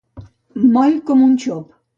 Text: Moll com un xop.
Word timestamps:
Moll 0.77 0.97
com 1.11 1.23
un 1.29 1.37
xop. 1.47 1.81